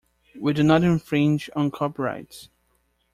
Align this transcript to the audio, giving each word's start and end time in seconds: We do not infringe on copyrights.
We 0.35 0.53
do 0.53 0.63
not 0.63 0.81
infringe 0.83 1.47
on 1.55 1.69
copyrights. 1.69 2.49